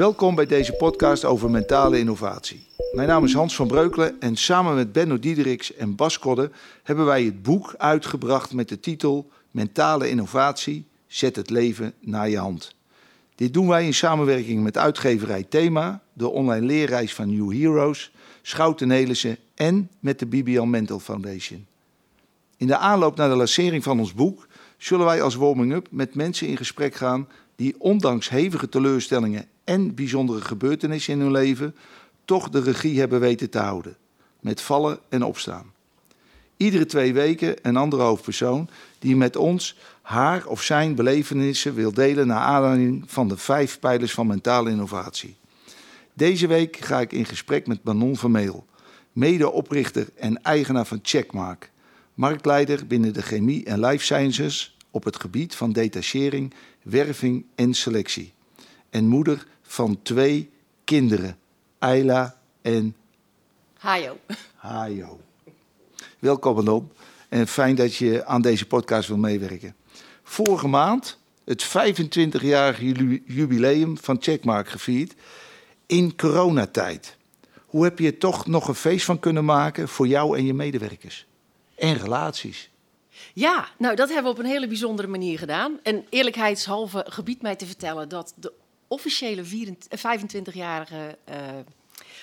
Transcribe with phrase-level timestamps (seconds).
[0.00, 2.66] Welkom bij deze podcast over mentale innovatie.
[2.92, 6.50] Mijn naam is Hans van Breukelen en samen met Benno Diederiks en Bas Kodde
[6.82, 12.38] hebben wij het boek uitgebracht met de titel Mentale innovatie, zet het leven naar je
[12.38, 12.74] hand.
[13.34, 18.12] Dit doen wij in samenwerking met uitgeverij Thema, de online leerreis van New Heroes,
[18.42, 21.66] Schouten Nelissen en met de BBL Mental Foundation.
[22.56, 24.46] In de aanloop naar de lancering van ons boek
[24.76, 30.40] zullen wij als warming-up met mensen in gesprek gaan die ondanks hevige teleurstellingen en bijzondere
[30.40, 31.76] gebeurtenissen in hun leven
[32.24, 33.96] toch de regie hebben weten te houden,
[34.40, 35.72] met vallen en opstaan.
[36.56, 42.26] Iedere twee weken een andere hoofdpersoon die met ons haar of zijn belevenissen wil delen
[42.26, 45.36] naar aanleiding van de vijf pijlers van mentale innovatie.
[46.14, 48.66] Deze week ga ik in gesprek met Manon Vermeel,
[49.12, 51.70] medeoprichter en eigenaar van Checkmark,
[52.14, 58.32] marktleider binnen de chemie en life sciences op het gebied van detachering, werving en selectie.
[58.90, 60.50] En moeder van twee
[60.84, 61.38] kinderen,
[61.78, 62.96] Ayla en
[63.78, 64.18] Hajo.
[64.56, 65.20] Hajo.
[66.18, 66.92] Welkom Manon
[67.28, 69.74] en fijn dat je aan deze podcast wil meewerken.
[70.22, 72.84] Vorige maand het 25-jarige
[73.24, 75.14] jubileum van Checkmark gevierd
[75.86, 77.16] in coronatijd.
[77.66, 80.54] Hoe heb je er toch nog een feest van kunnen maken voor jou en je
[80.54, 81.26] medewerkers?
[81.74, 82.70] En relaties.
[83.32, 85.78] Ja, nou dat hebben we op een hele bijzondere manier gedaan.
[85.82, 88.52] En eerlijkheidshalve gebied mij te vertellen dat de
[88.90, 89.44] officiële
[89.96, 91.36] 25-jarige uh,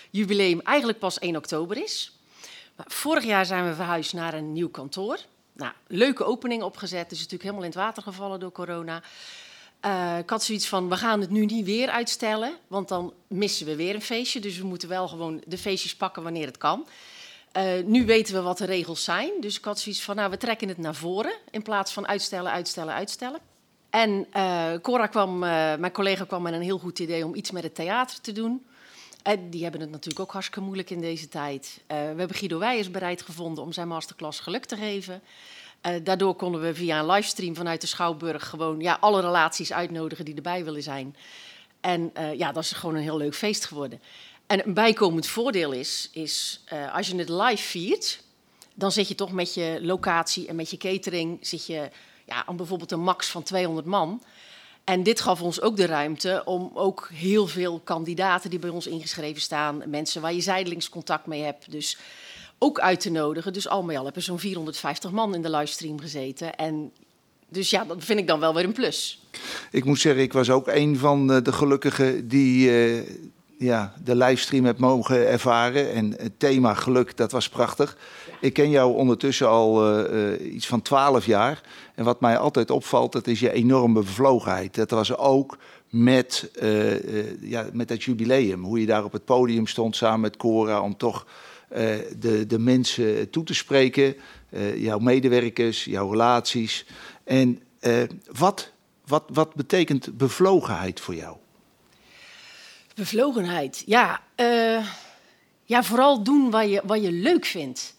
[0.09, 2.19] jubileum eigenlijk pas 1 oktober is.
[2.75, 5.19] Maar vorig jaar zijn we verhuisd naar een nieuw kantoor.
[5.53, 9.03] Nou, leuke opening opgezet, dus natuurlijk helemaal in het water gevallen door corona.
[9.85, 13.65] Uh, ik had zoiets van, we gaan het nu niet weer uitstellen, want dan missen
[13.65, 14.39] we weer een feestje.
[14.39, 16.87] Dus we moeten wel gewoon de feestjes pakken wanneer het kan.
[17.85, 20.67] Nu weten we wat de regels zijn, dus ik had zoiets van, nou, we trekken
[20.67, 23.39] het naar voren in plaats van uitstellen, uitstellen, uitstellen.
[23.97, 27.63] En uh, Cora kwam, mijn collega kwam met een heel goed idee om iets met
[27.63, 28.65] het theater te doen.
[29.23, 31.81] En die hebben het natuurlijk ook hartstikke moeilijk in deze tijd.
[31.87, 35.21] we hebben Guido Weijers bereid gevonden om zijn masterclass geluk te geven.
[36.03, 40.35] Daardoor konden we via een livestream vanuit de Schouwburg gewoon ja, alle relaties uitnodigen die
[40.35, 41.15] erbij willen zijn.
[41.81, 44.01] En ja, dat is gewoon een heel leuk feest geworden.
[44.47, 46.63] En een bijkomend voordeel is, is
[46.93, 48.23] als je het live viert,
[48.73, 51.89] dan zit je toch met je locatie en met je catering, zit je
[52.27, 54.21] ja, aan bijvoorbeeld een max van 200 man.
[54.83, 58.87] En dit gaf ons ook de ruimte om ook heel veel kandidaten die bij ons
[58.87, 61.71] ingeschreven staan, mensen waar je zijdelings contact mee hebt.
[61.71, 61.97] Dus
[62.57, 63.53] ook uit te nodigen.
[63.53, 66.55] Dus al met al hebben zo'n 450 man in de livestream gezeten.
[66.55, 66.91] En
[67.49, 69.21] dus ja, dat vind ik dan wel weer een plus.
[69.71, 73.09] Ik moet zeggen, ik was ook een van de gelukkigen die uh,
[73.57, 75.91] ja, de livestream heb mogen ervaren.
[75.91, 77.97] En het thema geluk, dat was prachtig.
[78.27, 78.33] Ja.
[78.39, 81.61] Ik ken jou ondertussen al uh, iets van 12 jaar.
[81.97, 84.75] En wat mij altijd opvalt, dat is je enorme bevlogenheid.
[84.75, 85.57] Dat was ook
[85.89, 88.63] met, uh, ja, met dat jubileum.
[88.63, 91.25] Hoe je daar op het podium stond samen met Cora om toch
[91.71, 91.77] uh,
[92.19, 94.15] de, de mensen toe te spreken,
[94.75, 96.85] jouw medewerkers, jouw relaties.
[97.23, 97.61] En
[98.31, 98.71] wat,
[99.05, 101.37] wat, wat betekent bevlogenheid voor jou?
[102.95, 104.21] Bevlogenheid, ja.
[105.63, 107.95] ja, vooral doen wat je, wat je leuk vindt.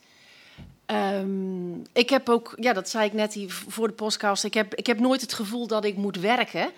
[0.91, 4.75] Um, ik heb ook, ja, dat zei ik net hier voor de podcast, ik heb,
[4.75, 6.71] ik heb nooit het gevoel dat ik moet werken.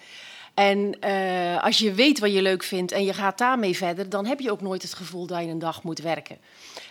[0.54, 4.26] En uh, als je weet wat je leuk vindt en je gaat daarmee verder, dan
[4.26, 6.38] heb je ook nooit het gevoel dat je een dag moet werken.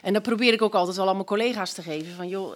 [0.02, 2.16] En dat probeer ik ook altijd al aan mijn collega's te geven.
[2.16, 2.56] Van joh,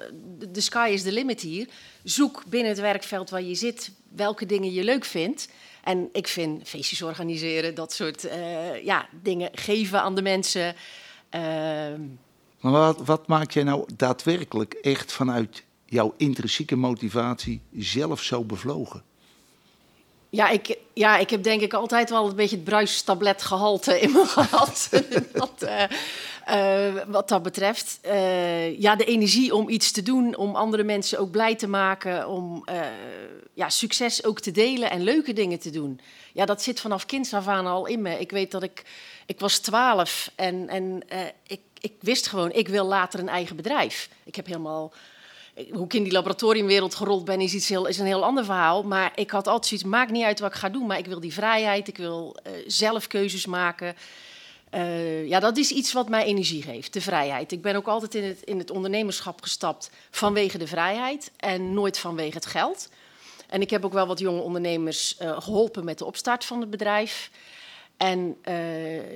[0.49, 1.67] de sky is the limit hier.
[2.03, 5.47] Zoek binnen het werkveld waar je zit welke dingen je leuk vindt.
[5.83, 10.75] En ik vind feestjes organiseren, dat soort uh, ja, dingen geven aan de mensen.
[11.35, 11.93] Uh...
[12.63, 19.03] Maar wat, wat maak jij nou daadwerkelijk echt vanuit jouw intrinsieke motivatie zelf zo bevlogen?
[20.29, 24.25] Ja ik, ja, ik heb denk ik altijd wel een beetje het bruistabletgehalte in me
[24.37, 24.89] gehad.
[25.33, 25.83] dat, uh,
[26.49, 27.99] uh, wat dat betreft.
[28.05, 32.27] Uh, ja, de energie om iets te doen, om andere mensen ook blij te maken,
[32.27, 32.65] om
[33.53, 35.99] ja, succes ook te delen en leuke dingen te doen.
[36.33, 38.19] Ja, dat zit vanaf kinds af aan al in me.
[38.19, 38.83] Ik weet dat ik,
[39.25, 41.03] ik was twaalf en, en
[41.47, 44.09] ik, ik wist gewoon, ik wil later een eigen bedrijf.
[44.23, 44.93] Ik heb helemaal
[45.71, 48.83] hoe ik in die laboratoriumwereld gerold ben, is, iets heel, is een heel ander verhaal.
[48.83, 51.19] Maar ik had altijd zoiets, maakt niet uit wat ik ga doen, maar ik wil
[51.19, 53.95] die vrijheid, ik wil uh, zelf keuzes maken.
[54.73, 57.51] Uh, ja, dat is iets wat mij energie geeft, de vrijheid.
[57.51, 61.97] Ik ben ook altijd in het, in het ondernemerschap gestapt vanwege de vrijheid en nooit
[61.97, 62.89] vanwege het geld.
[63.49, 67.31] En ik heb ook wel wat jonge ondernemers geholpen met de opstart van het bedrijf.
[67.97, 68.37] En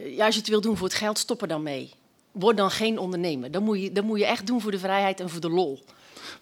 [0.05, 1.91] ja, als je het wil doen voor het geld, stop er dan mee.
[2.39, 3.51] Word dan geen ondernemer.
[3.51, 5.83] Dan moet je, dan moet je echt doen voor de vrijheid en voor de lol.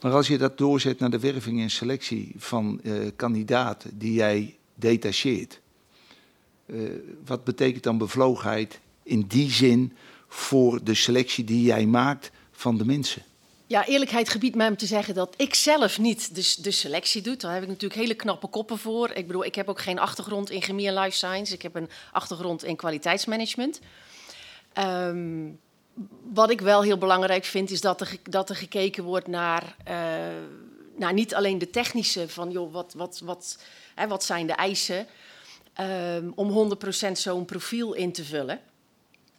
[0.01, 4.57] Maar als je dat doorzet naar de werving en selectie van uh, kandidaten die jij
[4.75, 5.59] detacheert,
[7.25, 9.93] wat betekent dan bevlogenheid in die zin
[10.27, 13.23] voor de selectie die jij maakt van de mensen?
[13.67, 17.35] Ja, eerlijkheid gebiedt mij om te zeggen dat ik zelf niet de, de, selectie doe.
[17.35, 19.09] Daar heb ik natuurlijk hele knappe koppen voor.
[19.09, 21.53] Ik bedoel, ik heb ook geen achtergrond in chemie en life science.
[21.53, 23.79] Ik heb een achtergrond in kwaliteitsmanagement.
[24.77, 25.59] Um,
[26.33, 29.95] wat ik wel heel belangrijk vind, is dat er, dat er gekeken wordt naar, uh,
[30.95, 33.57] naar niet alleen de technische, van joh, wat, wat, wat,
[33.95, 35.07] hè, wat zijn de eisen
[35.79, 36.77] um, om
[37.07, 38.59] 100% zo'n profiel in te vullen.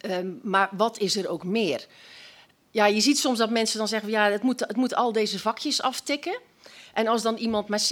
[0.01, 1.87] Um, maar wat is er ook meer?
[2.71, 5.39] Ja, je ziet soms dat mensen dan zeggen, ja, het moet, het moet al deze
[5.39, 6.41] vakjes aftikken.
[6.93, 7.89] En als dan iemand maar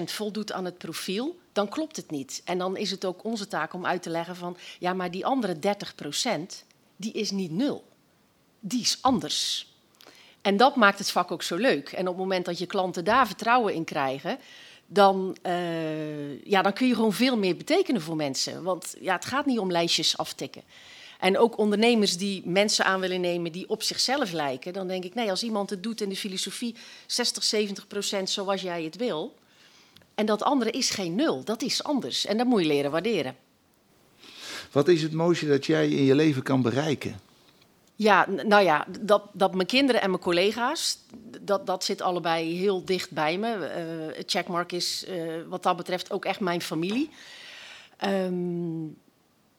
[0.00, 2.42] 70% voldoet aan het profiel, dan klopt het niet.
[2.44, 5.26] En dan is het ook onze taak om uit te leggen van, ja, maar die
[5.26, 6.65] andere 30%,
[6.96, 7.84] die is niet nul.
[8.60, 9.68] Die is anders.
[10.40, 11.92] En dat maakt het vak ook zo leuk.
[11.92, 14.38] En op het moment dat je klanten daar vertrouwen in krijgen,
[14.86, 18.62] dan, uh, ja, dan kun je gewoon veel meer betekenen voor mensen.
[18.62, 20.62] Want ja, het gaat niet om lijstjes aftikken.
[21.18, 24.72] En ook ondernemers die mensen aan willen nemen die op zichzelf lijken.
[24.72, 26.74] Dan denk ik, nee, als iemand het doet in de filosofie
[27.06, 29.34] 60, 70 procent zoals jij het wil.
[30.14, 32.26] En dat andere is geen nul, dat is anders.
[32.26, 33.36] En dat moet je leren waarderen.
[34.72, 37.20] Wat is het mooiste dat jij in je leven kan bereiken?
[37.94, 40.98] Ja, nou ja, dat, dat mijn kinderen en mijn collega's,
[41.40, 43.56] dat, dat zit allebei heel dicht bij me.
[43.56, 47.10] Uh, Checkmark is uh, wat dat betreft ook echt mijn familie.
[48.04, 48.96] Um,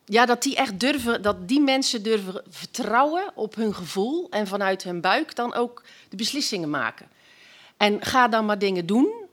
[0.05, 4.83] ja, dat die echt durven, dat die mensen durven vertrouwen op hun gevoel en vanuit
[4.83, 7.07] hun buik dan ook de beslissingen maken.
[7.77, 9.26] En ga dan maar dingen doen.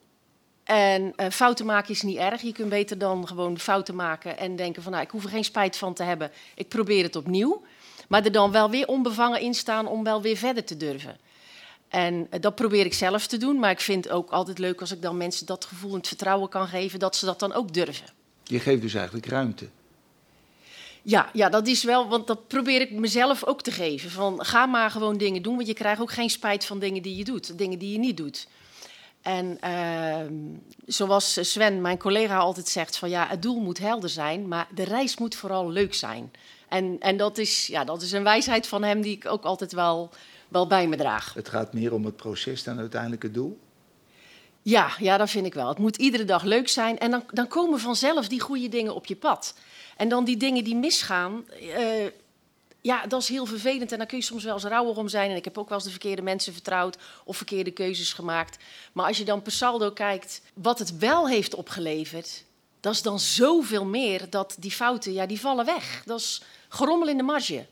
[0.64, 2.42] En uh, fouten maken is niet erg.
[2.42, 5.44] Je kunt beter dan gewoon fouten maken en denken van, nou, ik hoef er geen
[5.44, 6.30] spijt van te hebben.
[6.54, 7.62] Ik probeer het opnieuw.
[8.08, 11.16] Maar er dan wel weer onbevangen in staan om wel weer verder te durven.
[11.88, 13.58] En uh, dat probeer ik zelf te doen.
[13.58, 16.08] Maar ik vind het ook altijd leuk als ik dan mensen dat gevoel en het
[16.08, 18.06] vertrouwen kan geven, dat ze dat dan ook durven.
[18.44, 19.68] Je geeft dus eigenlijk ruimte.
[21.02, 24.10] Ja, ja, dat is wel, want dat probeer ik mezelf ook te geven.
[24.10, 27.16] Van ga maar gewoon dingen doen, want je krijgt ook geen spijt van dingen die
[27.16, 28.46] je doet, dingen die je niet doet.
[29.24, 30.18] En uh,
[30.86, 34.82] zoals Sven, mijn collega, altijd zegt: van ja, het doel moet helder zijn, maar de
[34.82, 36.32] reis moet vooral leuk zijn.
[36.68, 39.72] En, en dat, is, ja, dat is een wijsheid van hem die ik ook altijd
[39.72, 40.10] wel,
[40.48, 41.34] wel bij me draag.
[41.34, 43.58] Het gaat meer om het proces dan uiteindelijk het doel?
[44.62, 45.68] Ja, ja, dat vind ik wel.
[45.68, 49.06] Het moet iedere dag leuk zijn en dan, dan komen vanzelf die goede dingen op
[49.06, 49.54] je pad.
[49.96, 52.06] En dan die dingen die misgaan, uh,
[52.84, 53.92] ja, dat is heel vervelend.
[53.92, 55.30] En daar kun je soms wel eens rouwig om zijn.
[55.30, 58.56] En ik heb ook wel eens de verkeerde mensen vertrouwd of verkeerde keuzes gemaakt.
[58.92, 62.44] Maar als je dan per saldo kijkt wat het wel heeft opgeleverd,
[62.80, 66.02] dat is dan zoveel meer dat die fouten, ja, die vallen weg.
[66.04, 67.66] Dat is gerommel in de marge.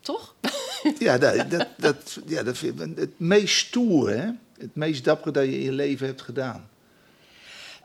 [0.00, 0.34] Toch?
[0.98, 4.30] Ja, dat, dat, dat, ja, dat vind ik het meest stoer, hè?
[4.58, 6.68] Het meest dappere dat je in je leven hebt gedaan.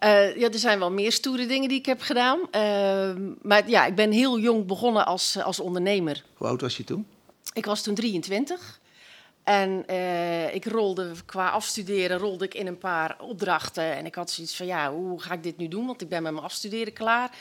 [0.03, 2.39] Uh, ja, er zijn wel meer stoere dingen die ik heb gedaan.
[2.39, 6.23] Uh, maar ja, ik ben heel jong begonnen als, als ondernemer.
[6.33, 7.07] Hoe oud was je toen?
[7.53, 8.81] Ik was toen 23.
[9.43, 13.95] En uh, ik rolde qua afstuderen rolde ik in een paar opdrachten.
[13.95, 15.85] En ik had zoiets van, ja, hoe ga ik dit nu doen?
[15.85, 17.31] Want ik ben met mijn afstuderen klaar.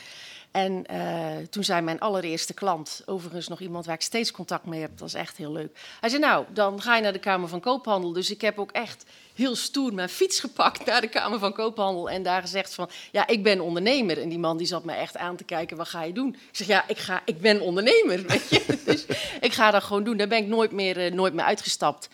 [0.51, 4.81] En uh, toen zei mijn allereerste klant, overigens nog iemand waar ik steeds contact mee
[4.81, 5.79] heb, dat is echt heel leuk.
[5.99, 8.13] Hij zei, nou, dan ga je naar de Kamer van Koophandel.
[8.13, 12.09] Dus ik heb ook echt heel stoer mijn fiets gepakt naar de Kamer van Koophandel
[12.09, 14.21] en daar gezegd van, ja, ik ben ondernemer.
[14.21, 16.29] En die man die zat me echt aan te kijken, wat ga je doen?
[16.29, 18.79] Ik zeg, ja, ik, ga, ik ben ondernemer, weet je.
[18.85, 19.05] dus
[19.41, 20.17] ik ga dat gewoon doen.
[20.17, 22.09] Daar ben ik nooit meer, uh, nooit meer uitgestapt.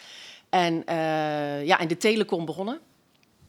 [0.50, 2.79] En uh, ja, in de telecom begonnen.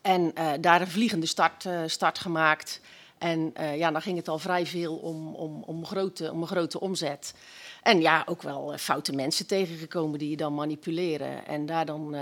[0.02, 2.80] En daar een vliegende start, start gemaakt.
[3.18, 6.80] En ja, dan ging het al vrij veel om, om, om, grote, om een grote
[6.80, 7.34] omzet.
[7.82, 11.46] En ja, ook wel foute mensen tegengekomen die je dan manipuleren.
[11.46, 12.14] En daar dan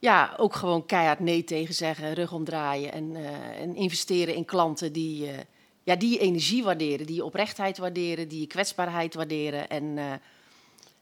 [0.00, 2.92] ja, ook gewoon keihard nee tegen zeggen, rug omdraaien.
[2.92, 3.16] En,
[3.60, 5.28] en investeren in klanten die,
[5.82, 9.68] ja, die energie waarderen, die oprechtheid waarderen, die kwetsbaarheid waarderen.
[9.68, 9.98] En,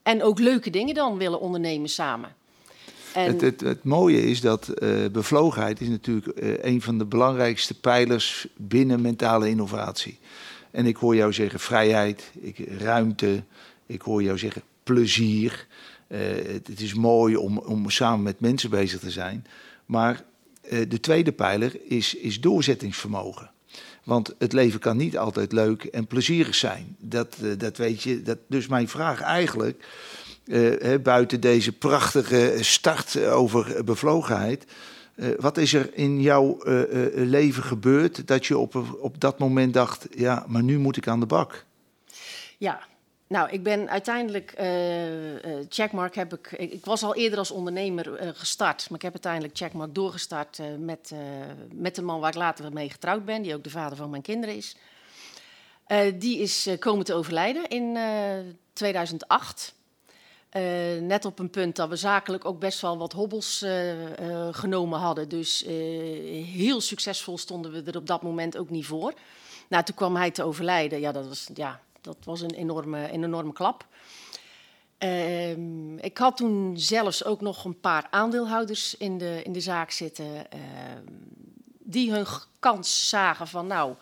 [0.02, 2.36] en ook leuke dingen dan willen ondernemen samen.
[3.12, 4.74] Het, het, het, mooie is dat
[5.12, 10.18] bevlogenheid is natuurlijk een van de belangrijkste pijlers binnen mentale innovatie.
[10.70, 13.42] En ik hoor jou zeggen vrijheid, ik, ruimte,
[13.86, 15.66] ik hoor jou zeggen plezier.
[16.08, 19.46] Uh, het, het, is mooi om, om samen met mensen bezig te zijn.
[19.86, 20.24] Maar
[20.88, 23.50] de tweede pijler is, is doorzettingsvermogen.
[24.04, 26.96] Want het leven kan niet altijd leuk en plezierig zijn.
[26.98, 28.22] Dat, dat weet je.
[28.22, 29.84] Dat, dus mijn vraag eigenlijk
[31.02, 34.64] buiten deze prachtige start over bevlogenheid.
[35.38, 36.58] Wat is er in jouw
[37.14, 41.20] leven gebeurd dat je op, op dat moment dacht: ja, maar nu moet ik aan
[41.20, 41.64] de bak?
[42.58, 42.87] Ja,
[43.28, 44.66] nou, ik ben uiteindelijk, uh,
[45.68, 49.94] Checkmark heb ik, ik, was al eerder als ondernemer gestart, maar ik heb uiteindelijk Checkmark
[49.94, 51.12] doorgestart met,
[51.72, 54.22] met de man waar ik later mee getrouwd ben, die ook de vader van mijn
[54.22, 54.76] kinderen is.
[56.14, 57.98] die is komen te overlijden in
[58.72, 59.74] 2008.
[61.00, 63.64] net op een punt dat we zakelijk ook best wel wat hobbels
[64.50, 65.28] genomen hadden.
[65.28, 65.64] Dus
[66.52, 69.14] heel succesvol stonden we er op dat moment ook niet voor.
[69.68, 71.00] Nou, toen kwam hij te overlijden.
[71.00, 73.86] Ja, dat was, ja, dat was een enorme, een enorme klap.
[74.98, 75.50] Uh,
[75.96, 80.26] ik had toen zelfs ook nog een paar aandeelhouders in de, in de zaak zitten.
[80.26, 80.60] Uh,
[81.78, 82.26] die hun
[82.58, 83.94] kans zagen van nou,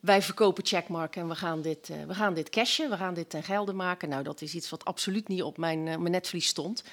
[0.00, 3.30] wij verkopen checkmark en we gaan dit, uh, we gaan dit cashen, we gaan dit
[3.30, 4.08] ten gelde maken.
[4.08, 6.84] Nou, dat is iets wat absoluut niet op mijn, mijn netvlies stond.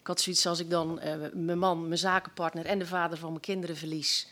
[0.00, 1.00] Ik had zoiets als ik dan
[1.32, 4.28] mijn man, mijn zakenpartner en de vader van mijn kinderen verlies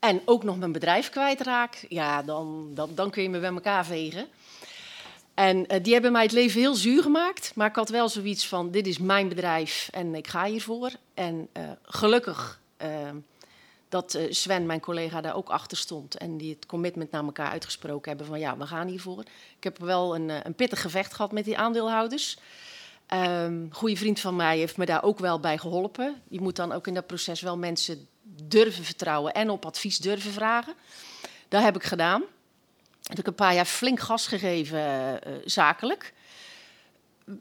[0.00, 3.86] en ook nog mijn bedrijf kwijtraak, ja, dan, dan, dan kun je me bij elkaar
[3.86, 4.26] vegen.
[5.40, 7.52] En uh, die hebben mij het leven heel zuur gemaakt.
[7.54, 10.90] Maar ik had wel zoiets van: dit is mijn bedrijf en ik ga hiervoor.
[11.14, 12.88] En uh, gelukkig uh,
[13.88, 16.16] dat Sven, mijn collega, daar ook achter stond.
[16.16, 19.20] En die het commitment naar elkaar uitgesproken hebben: van ja, we gaan hiervoor.
[19.56, 22.38] Ik heb wel een, een pittig gevecht gehad met die aandeelhouders.
[23.14, 26.22] Um, goede vriend van mij heeft me daar ook wel bij geholpen.
[26.28, 28.08] Je moet dan ook in dat proces wel mensen
[28.42, 30.74] durven vertrouwen en op advies durven vragen.
[31.48, 32.22] Dat heb ik gedaan.
[33.10, 36.12] Heb ik een paar jaar flink gas gegeven uh, zakelijk.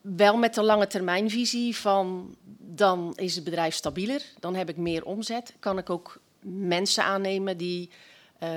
[0.02, 5.06] Wel met de lange termijnvisie van dan is het bedrijf stabieler, dan heb ik meer
[5.06, 5.54] omzet.
[5.60, 7.90] Kan ik ook mensen aannemen die,
[8.44, 8.50] uh,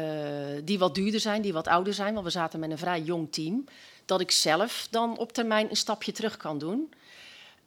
[0.64, 2.12] die wat duurder zijn, die wat ouder zijn.
[2.12, 3.64] Want we zaten met een vrij jong team.
[4.04, 6.92] Dat ik zelf dan op termijn een stapje terug kan doen.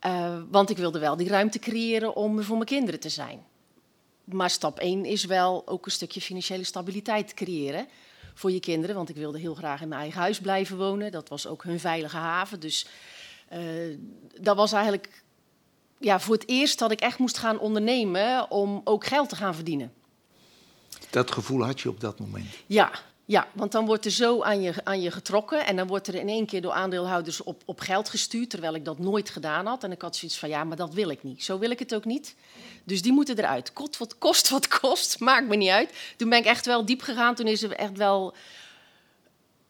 [0.05, 3.45] Uh, want ik wilde wel die ruimte creëren om voor mijn kinderen te zijn.
[4.23, 7.87] Maar stap 1 is wel ook een stukje financiële stabiliteit creëren
[8.35, 8.95] voor je kinderen.
[8.95, 11.11] Want ik wilde heel graag in mijn eigen huis blijven wonen.
[11.11, 12.59] Dat was ook hun veilige haven.
[12.59, 12.87] Dus
[13.53, 13.97] uh,
[14.41, 15.23] dat was eigenlijk
[15.99, 19.55] ja, voor het eerst dat ik echt moest gaan ondernemen om ook geld te gaan
[19.55, 19.93] verdienen.
[21.09, 22.45] Dat gevoel had je op dat moment?
[22.65, 22.91] Ja,
[23.27, 26.15] ja, want dan wordt er zo aan je, aan je getrokken en dan wordt er
[26.15, 29.83] in één keer door aandeelhouders op, op geld gestuurd, terwijl ik dat nooit gedaan had.
[29.83, 31.43] En ik had zoiets van, ja, maar dat wil ik niet.
[31.43, 32.35] Zo wil ik het ook niet.
[32.83, 33.73] Dus die moeten eruit.
[33.73, 35.93] Kost wat kost, wat kost, maakt me niet uit.
[36.17, 38.33] Toen ben ik echt wel diep gegaan, toen is er echt wel...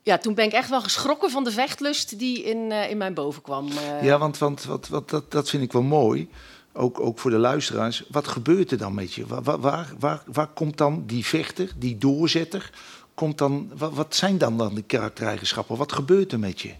[0.02, 3.14] Ja, toen ben ik echt wel geschrokken van de vechtlust die in, uh, in mijn
[3.14, 3.68] boven kwam.
[3.68, 4.04] Uh.
[4.04, 6.30] Ja, want, want wat, wat, dat, dat vind ik wel mooi
[6.74, 8.04] ook, ook voor de luisteraars.
[8.10, 9.26] Wat gebeurt er dan met je?
[9.26, 12.72] Waar, waar, waar, waar komt dan die vechter, die doorzetter?
[13.16, 15.78] Komt dan, wat, zijn dan, dan de karaktereigenschappen?
[15.78, 16.74] Wat gebeurt er met je?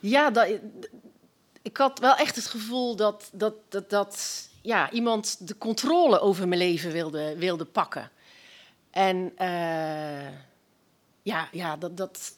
[0.00, 0.48] Ja, dat,
[1.62, 6.48] ik had wel echt het gevoel dat, dat, dat, dat ja, iemand de controle over
[6.48, 8.10] mijn leven wilde, wilde pakken.
[8.90, 10.28] En uh,
[11.22, 12.36] ja, ja, dat, dat,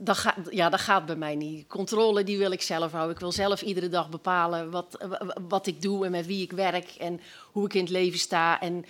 [0.00, 1.66] dat, gaat, ja, dat gaat bij mij niet.
[1.66, 3.14] Controle die wil ik zelf houden.
[3.14, 5.06] Ik wil zelf iedere dag bepalen wat,
[5.48, 7.20] wat ik doe en met wie ik werk en
[7.52, 8.60] hoe ik in het leven sta.
[8.60, 8.84] En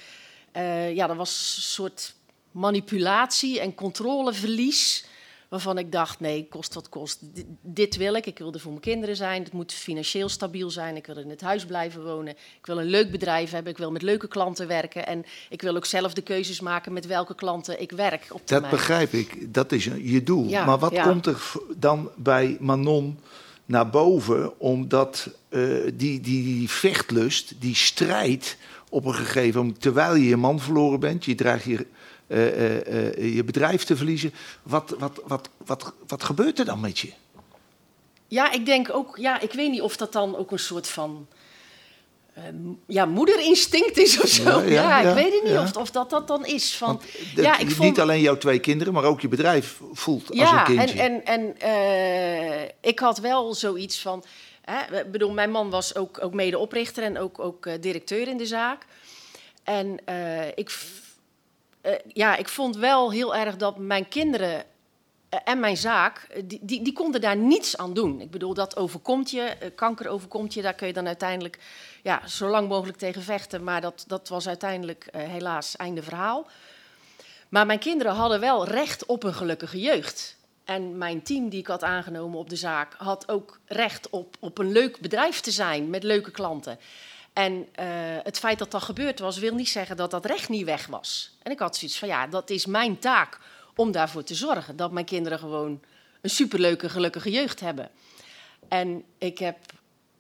[0.57, 2.15] uh, ja, dat was een soort
[2.51, 5.07] manipulatie en controleverlies.
[5.49, 7.21] Waarvan ik dacht, nee, kost wat kost.
[7.63, 8.27] dit wil ik.
[8.27, 9.43] Ik wil er voor mijn kinderen zijn.
[9.43, 10.97] Het moet financieel stabiel zijn.
[10.97, 12.33] Ik wil in het huis blijven wonen.
[12.33, 13.73] Ik wil een leuk bedrijf hebben.
[13.73, 15.07] Ik wil met leuke klanten werken.
[15.07, 18.27] En ik wil ook zelf de keuzes maken met welke klanten ik werk.
[18.31, 19.55] Op dat begrijp ik.
[19.55, 20.51] Dat is je doel.
[20.51, 23.19] maar wat komt er dan bij Manon
[23.65, 24.61] naar boven?
[24.61, 28.57] Omdat uh, die, die, die vechtlust, die strijd
[28.91, 29.81] op een gegeven moment...
[29.81, 31.25] terwijl je je man verloren bent...
[31.25, 31.87] je draagt je
[32.29, 34.35] uh, je bedrijf te verliezen.
[34.63, 37.13] Wat, wat, wat, wat, wat gebeurt er dan met je?
[38.27, 41.27] Ja, ik denk ook, ja, ik weet niet of dat dan ook een soort van
[42.87, 44.63] ja, moederinstinct is of zo.
[44.63, 46.77] Ja, ik weet het niet of, of dat dat dan is.
[46.77, 47.01] Van,
[47.35, 47.89] ja, ik vond...
[47.89, 50.97] Niet alleen jouw twee kinderen, maar ook je bedrijf voelt als een kindje.
[50.97, 54.25] Ja, en, en, en ik had wel zoiets van...
[55.11, 58.87] Bedoel, mijn man was ook, ook medeoprichter en ook, ook directeur in de zaak.
[59.65, 59.99] En
[60.55, 60.71] ik
[61.83, 64.65] uh, ja, ik vond wel heel erg dat mijn kinderen
[65.45, 68.21] en mijn zaak, die, die, die, konden daar niets aan doen.
[68.21, 71.59] Ik bedoel, dat overkomt je, kanker overkomt je, daar kun je dan uiteindelijk
[72.03, 73.65] ja, zo lang mogelijk tegen vechten.
[73.65, 76.47] Maar dat, dat was uiteindelijk helaas einde verhaal.
[77.49, 80.37] Maar mijn kinderen hadden wel recht op een gelukkige jeugd.
[80.69, 84.59] En mijn team die ik had aangenomen op de zaak had ook recht op, op
[84.59, 86.79] een leuk bedrijf te zijn met leuke klanten.
[87.33, 87.87] En uh,
[88.23, 91.37] het feit dat dat gebeurd was, wil niet zeggen dat dat recht niet weg was.
[91.43, 93.39] En ik had zoiets van, ja, dat is mijn taak
[93.75, 94.77] om daarvoor te zorgen.
[94.77, 95.81] Dat mijn kinderen gewoon
[96.21, 97.91] een superleuke, gelukkige jeugd hebben.
[98.69, 99.57] En ik heb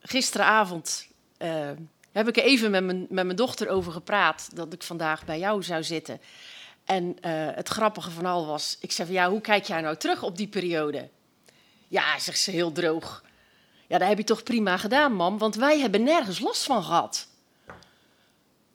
[0.01, 1.71] gisteravond, uh,
[2.13, 4.51] heb ik er even met mijn, met mijn dochter over gepraat...
[4.55, 6.21] dat ik vandaag bij jou zou zitten.
[6.89, 9.97] En uh, het grappige van al was, ik zei van, ja, hoe kijk jij nou
[9.97, 11.09] terug op die periode?
[11.89, 13.25] Ja, zegt ze heel droog
[13.87, 17.29] Ja, dat heb je toch prima gedaan, mam, want wij hebben nergens last van gehad.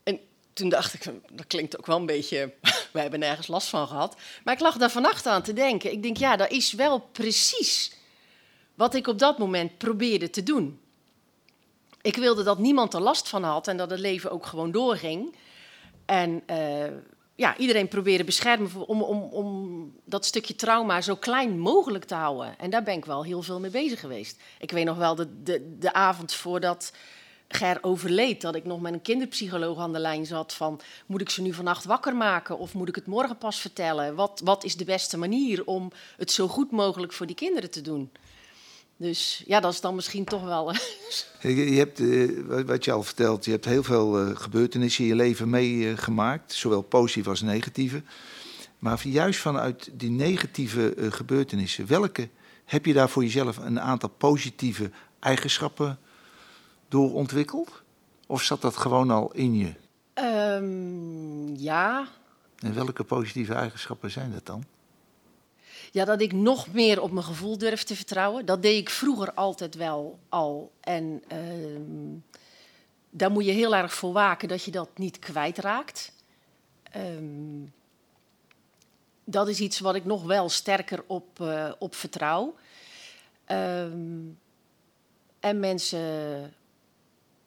[0.04, 0.20] En
[0.54, 2.54] toen dacht ik, dat klinkt ook wel een beetje,
[2.94, 4.16] wij hebben nergens last van gehad.
[4.44, 5.92] Maar ik lag daar vannacht aan te denken.
[5.92, 7.96] Ik denk, ja, dat is wel precies
[8.76, 10.80] wat ik op dat moment probeerde te doen.
[12.02, 15.36] Ik wilde dat niemand er last van had en dat het leven ook gewoon doorging.
[16.06, 16.86] En uh,
[17.36, 22.60] ja, iedereen probeerde beschermen om, om, om dat stukje trauma zo klein mogelijk te houden.
[22.60, 24.42] En daar ben ik wel heel veel mee bezig geweest.
[24.60, 26.94] Ik weet nog wel de, de, de avond voordat
[27.48, 30.80] Ger overleed, dat ik nog met een kinderpsycholoog aan de lijn zat van...
[31.06, 34.16] moet ik ze nu vannacht wakker maken of moet ik het morgen pas vertellen?
[34.16, 37.82] Wat, wat is de beste manier om het zo goed mogelijk voor die kinderen te
[37.82, 38.12] doen?
[39.04, 40.74] Dus ja, dat is dan misschien toch wel.
[41.42, 45.16] je, hebt, uh, wat je al vertelt, je hebt heel veel uh, gebeurtenissen in je
[45.16, 48.02] leven meegemaakt, zowel positieve als negatieve.
[48.80, 52.30] Maar juist vanuit die negatieve uh, gebeurtenissen, welke
[52.66, 56.00] heb je daar voor jezelf een aantal positieve eigenschappen
[56.88, 57.84] door ontwikkeld?
[58.28, 59.74] Of zat dat gewoon al in je?
[60.58, 62.08] Um, ja.
[62.60, 64.64] En welke positieve eigenschappen zijn dat dan?
[65.94, 68.46] Ja, dat ik nog meer op mijn gevoel durf te vertrouwen.
[68.46, 70.72] Dat deed ik vroeger altijd wel al.
[70.80, 71.80] En uh,
[73.10, 76.14] daar moet je heel erg voor waken dat je dat niet kwijtraakt.
[76.96, 77.74] Um,
[79.24, 82.56] dat is iets wat ik nog wel sterker op, uh, op vertrouw.
[83.48, 84.40] Um,
[85.40, 86.54] en mensen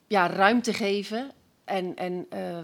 [0.06, 1.30] ja, ruimte geven
[1.64, 2.58] en, en uh,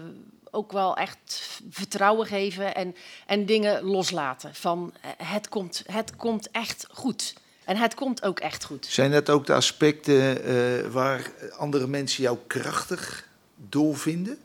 [0.53, 2.95] ook wel echt vertrouwen geven en,
[3.25, 4.55] en dingen loslaten.
[4.55, 7.33] Van eh, het komt, het komt echt goed.
[7.63, 8.85] En het komt ook echt goed.
[8.85, 14.37] Zijn dat ook de aspecten uh, waar andere mensen jou krachtig doorvinden?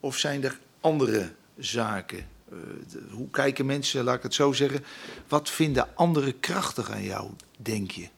[0.00, 2.28] Of zijn er andere zaken?
[2.48, 4.84] De, hoe kijken mensen, laat ik het zo zeggen,
[5.28, 8.08] wat vinden anderen krachtig aan jou, denk je?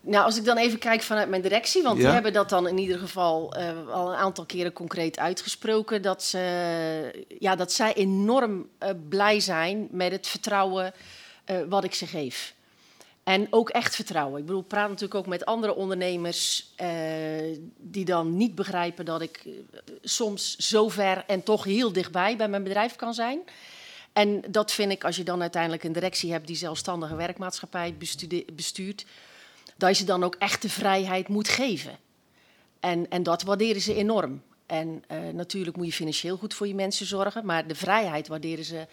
[0.00, 2.02] Nou, als ik dan even kijk vanuit mijn directie, want ja.
[2.02, 6.22] die hebben dat dan in ieder geval uh, al een aantal keren concreet uitgesproken, dat,
[6.22, 10.92] ze, ja, dat zij enorm uh, blij zijn met het vertrouwen
[11.50, 12.54] uh, wat ik ze geef.
[13.22, 14.40] En ook echt vertrouwen.
[14.40, 16.74] Ik bedoel, ik praat natuurlijk ook met andere ondernemers
[17.76, 19.44] die dan niet begrijpen dat ik
[20.02, 23.40] soms zo ver en toch heel dichtbij bij mijn bedrijf kan zijn.
[24.12, 27.94] En dat vind ik, als je dan uiteindelijk een directie hebt die zelfstandige werkmaatschappij
[28.52, 29.04] bestuurt,
[29.78, 31.98] dat je ze dan ook echt de vrijheid moet geven.
[32.80, 34.42] En, en dat waarderen ze enorm.
[34.66, 38.64] En uh, natuurlijk moet je financieel goed voor je mensen zorgen, maar de vrijheid waarderen
[38.64, 38.86] ze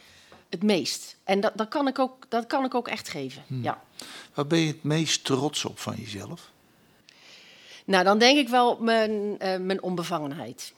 [0.50, 1.18] het meest.
[1.24, 3.44] En dat, dat, kan, ik ook, dat kan ik ook echt geven.
[3.48, 3.64] Hmm.
[3.64, 3.84] Ja.
[4.34, 6.52] Waar ben je het meest trots op van jezelf?
[7.86, 10.74] Nou, dan denk ik wel mijn, uh, mijn onbevangenheid.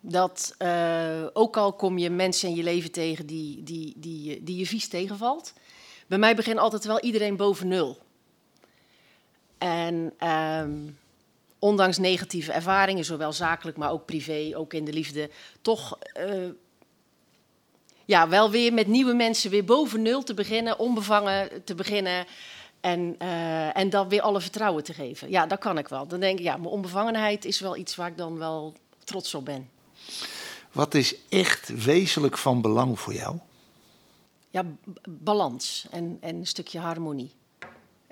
[0.00, 4.56] Dat uh, ook al kom je mensen in je leven tegen die, die, die, die
[4.56, 5.52] je vies tegenvalt.
[6.06, 7.98] Bij mij begint altijd wel iedereen boven nul.
[9.58, 10.98] En um,
[11.58, 16.50] ondanks negatieve ervaringen, zowel zakelijk, maar ook privé, ook in de liefde, toch uh,
[18.04, 22.26] ja, wel weer met nieuwe mensen weer boven nul te beginnen, onbevangen te beginnen.
[22.80, 25.30] En, uh, en dan weer alle vertrouwen te geven.
[25.30, 26.06] Ja, dat kan ik wel.
[26.06, 29.44] Dan denk ik, ja, mijn onbevangenheid is wel iets waar ik dan wel trots op
[29.44, 29.70] ben.
[30.72, 33.38] Wat is echt wezenlijk van belang voor jou?
[34.50, 34.64] Ja,
[35.08, 37.32] balans en, en een stukje harmonie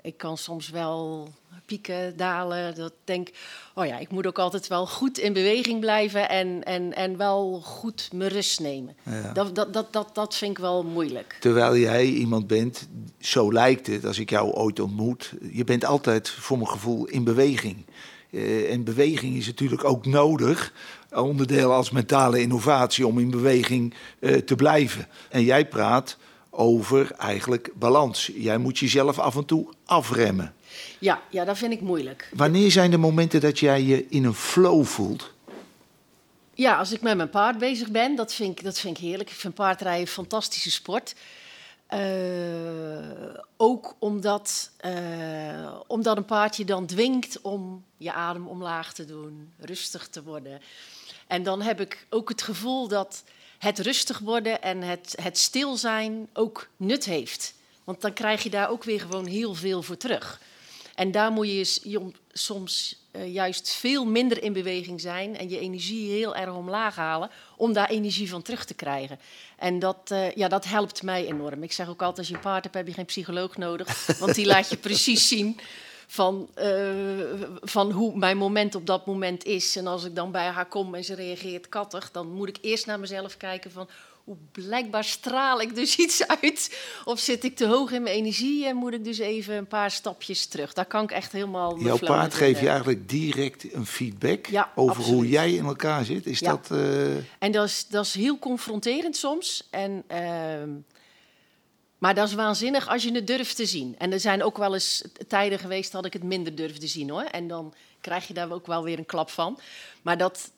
[0.05, 1.29] ik kan soms wel
[1.65, 2.75] pieken, dalen.
[2.75, 3.29] Dat denk,
[3.75, 7.61] oh ja, ik moet ook altijd wel goed in beweging blijven en, en, en wel
[7.63, 8.95] goed mijn rust nemen.
[9.03, 9.31] Ja.
[9.33, 11.37] Dat, dat, dat, dat, dat vind ik wel moeilijk.
[11.39, 12.87] Terwijl jij iemand bent,
[13.19, 17.23] zo lijkt het als ik jou ooit ontmoet, je bent altijd voor mijn gevoel in
[17.23, 17.85] beweging.
[18.29, 20.73] Uh, en beweging is natuurlijk ook nodig,
[21.11, 25.07] onderdeel als mentale innovatie, om in beweging uh, te blijven.
[25.29, 26.17] En jij praat
[26.55, 28.31] over eigenlijk balans.
[28.35, 30.53] Jij moet jezelf af en toe afremmen.
[30.99, 32.29] Ja, ja, dat vind ik moeilijk.
[32.33, 35.33] Wanneer zijn de momenten dat jij je in een flow voelt?
[36.53, 39.29] Ja, als ik met mijn paard bezig ben, dat vind ik, dat vind ik heerlijk.
[39.29, 41.15] Ik vind paardrijden een fantastische sport.
[41.93, 41.99] Uh,
[43.57, 49.53] ook omdat, uh, omdat een paard je dan dwingt om je adem omlaag te doen,
[49.59, 50.61] rustig te worden.
[51.27, 53.23] En dan heb ik ook het gevoel dat
[53.57, 57.53] het rustig worden en het, het stil zijn ook nut heeft.
[57.83, 60.39] Want dan krijg je daar ook weer gewoon heel veel voor terug.
[60.95, 66.11] En daar moet je soms uh, juist veel minder in beweging zijn en je energie
[66.11, 69.19] heel erg omlaag halen om daar energie van terug te krijgen.
[69.57, 71.63] En dat, uh, ja, dat helpt mij enorm.
[71.63, 74.35] Ik zeg ook altijd, als je een paard hebt, heb je geen psycholoog nodig, want
[74.35, 75.59] die laat je precies zien
[76.07, 79.75] van, uh, van hoe mijn moment op dat moment is.
[79.75, 82.85] En als ik dan bij haar kom en ze reageert kattig, dan moet ik eerst
[82.85, 83.87] naar mezelf kijken van
[84.25, 86.79] hoe blijkbaar straal ik dus iets uit.
[87.05, 89.91] Of zit ik te hoog in mijn energie en moet ik dus even een paar
[89.91, 90.73] stapjes terug.
[90.73, 91.79] Daar kan ik echt helemaal.
[91.79, 96.25] Jouw paard geeft je eigenlijk direct een feedback over hoe jij in elkaar zit.
[96.25, 96.69] Is dat.
[96.71, 97.15] Uh...
[97.39, 99.67] En dat is, dat is heel confronterend soms.
[99.69, 100.03] En.
[100.11, 100.17] Uh,
[101.97, 103.95] maar dat is waanzinnig als je het durft te zien.
[103.97, 107.23] En er zijn ook wel eens tijden geweest dat ik het minder durfde zien hoor.
[107.23, 109.59] En dan krijg je daar ook wel weer een klap van.
[110.01, 110.51] Maar dat,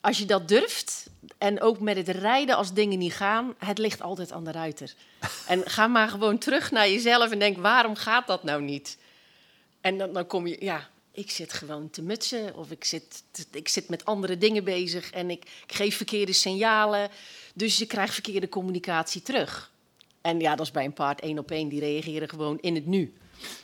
[0.00, 1.06] als je dat durft,
[1.38, 4.94] en ook met het rijden als dingen niet gaan, het ligt altijd aan de ruiter.
[5.46, 8.98] En ga maar gewoon terug naar jezelf en denk, waarom gaat dat nou niet?
[9.80, 13.68] En dan, dan kom je, ja, ik zit gewoon te mutsen of ik zit, ik
[13.68, 17.10] zit met andere dingen bezig en ik, ik geef verkeerde signalen.
[17.54, 19.72] Dus je krijgt verkeerde communicatie terug.
[20.24, 21.68] En ja, dat is bij een paard één op één.
[21.68, 23.12] Die reageren gewoon in het nu.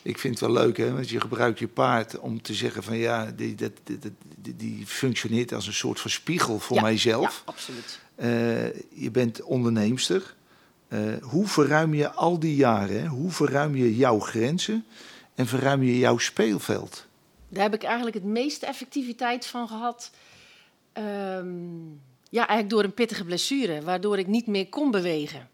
[0.03, 0.93] Ik vind het wel leuk, hè?
[0.93, 5.53] want je gebruikt je paard om te zeggen van ja, die, dat, die, die functioneert
[5.53, 7.43] als een soort van spiegel voor mijzelf.
[7.47, 8.01] Ja, absoluut.
[8.17, 8.27] Uh,
[9.03, 10.35] je bent onderneemster.
[10.89, 13.07] Uh, hoe verruim je al die jaren, hè?
[13.07, 14.85] hoe verruim je jouw grenzen
[15.35, 17.07] en verruim je jouw speelveld?
[17.49, 20.11] Daar heb ik eigenlijk het meeste effectiviteit van gehad.
[20.93, 25.49] Um, ja, eigenlijk door een pittige blessure, waardoor ik niet meer kon bewegen.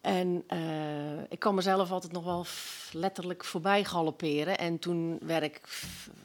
[0.00, 2.46] En uh, ik kan mezelf altijd nog wel
[2.92, 4.58] letterlijk voorbij galopperen.
[4.58, 5.60] En toen werd ik,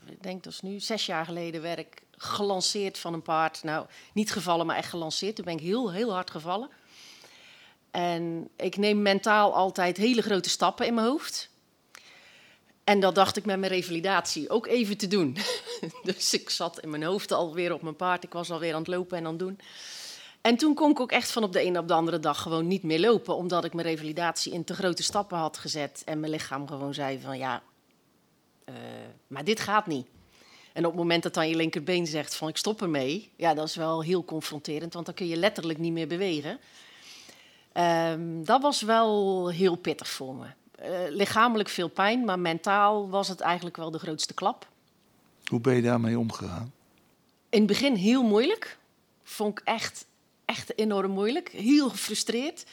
[0.06, 1.86] ik denk dat is nu zes jaar geleden, werd
[2.16, 3.62] gelanceerd van een paard.
[3.62, 5.36] Nou, niet gevallen, maar echt gelanceerd.
[5.36, 6.68] Toen ben ik heel, heel hard gevallen.
[7.90, 11.50] En ik neem mentaal altijd hele grote stappen in mijn hoofd.
[12.84, 15.36] En dat dacht ik met mijn revalidatie ook even te doen.
[16.02, 18.24] dus ik zat in mijn hoofd alweer op mijn paard.
[18.24, 19.60] Ik was alweer aan het lopen en aan het doen.
[20.46, 22.66] En toen kon ik ook echt van op de ene op de andere dag gewoon
[22.66, 26.32] niet meer lopen, omdat ik mijn revalidatie in te grote stappen had gezet en mijn
[26.32, 27.62] lichaam gewoon zei van ja,
[28.68, 28.74] uh,
[29.26, 30.06] maar dit gaat niet.
[30.72, 33.68] En op het moment dat dan je linkerbeen zegt van ik stop ermee, ja, dat
[33.68, 36.58] is wel heel confronterend, want dan kun je letterlijk niet meer bewegen.
[37.72, 40.46] Um, dat was wel heel pittig voor me.
[40.82, 44.68] Uh, lichamelijk veel pijn, maar mentaal was het eigenlijk wel de grootste klap.
[45.44, 46.72] Hoe ben je daarmee omgegaan?
[47.48, 48.78] In het begin heel moeilijk.
[49.22, 50.05] Vond ik echt
[50.46, 51.48] echt enorm moeilijk.
[51.48, 52.64] Heel gefrustreerd.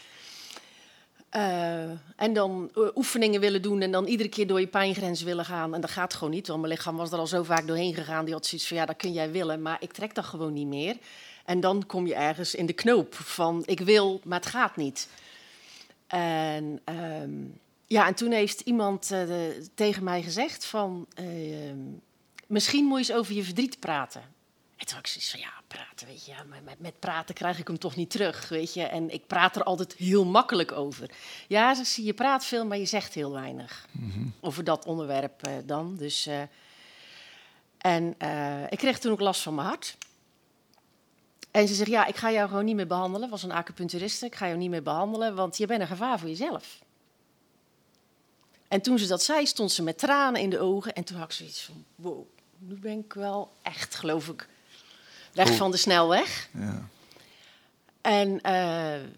[1.35, 5.45] Uh, en dan uh, oefeningen willen doen en dan iedere keer door je pijngrens willen
[5.45, 5.73] gaan.
[5.73, 8.25] En dat gaat gewoon niet, want mijn lichaam was er al zo vaak doorheen gegaan.
[8.25, 10.67] Die had zoiets van, ja, dat kun jij willen, maar ik trek dat gewoon niet
[10.67, 10.97] meer.
[11.45, 15.07] En dan kom je ergens in de knoop van, ik wil, maar het gaat niet.
[16.07, 21.79] En, um, ja, en toen heeft iemand de, tegen mij gezegd van, ehm,
[22.47, 24.21] misschien moet je eens over je verdriet praten.
[24.75, 26.31] En toen had ik zoiets van, ja, praten, weet je.
[26.31, 28.83] Ja, maar met, met, praten krijg ik hem toch niet terug, weet je.
[28.83, 31.09] En ik praat er altijd heel makkelijk over.
[31.47, 33.87] Ja, ze zie je praat veel, maar je zegt heel weinig.
[33.91, 34.27] Mhm.
[34.41, 35.95] Over dat onderwerp uh, dan.
[35.97, 36.41] Dus, uh,
[37.77, 39.97] en uh, ik kreeg toen ook last van mijn hart.
[41.51, 43.29] En ze zegt, ja, ik ga jou gewoon niet meer behandelen.
[43.29, 44.25] was een acupuncturiste.
[44.25, 46.81] Ik ga jou niet meer behandelen, want je bent een gevaar voor jezelf.
[48.67, 50.93] En toen ze dat zei, stond ze met tranen in de ogen.
[50.93, 52.25] En toen had ik zoiets van, wow,
[52.57, 54.47] nu ben ik wel echt, geloof ik,
[55.33, 56.49] weg van de snelweg.
[56.51, 56.87] Ja.
[58.01, 59.09] En uh,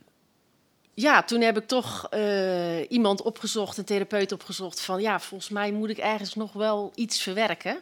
[0.94, 5.72] ja, toen heb ik toch uh, iemand opgezocht, een therapeut opgezocht, van ja, volgens mij
[5.72, 7.80] moet ik ergens nog wel iets verwerken.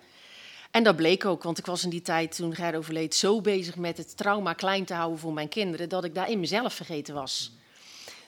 [0.71, 3.75] En dat bleek ook, want ik was in die tijd, toen Ger overleed, zo bezig
[3.75, 7.13] met het trauma klein te houden voor mijn kinderen, dat ik daar in mezelf vergeten
[7.13, 7.51] was.